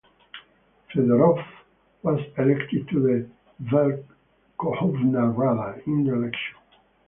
[0.89, 1.43] Fedorov
[2.01, 3.29] was elected to the
[3.69, 6.55] Verkhovna Rada in the election.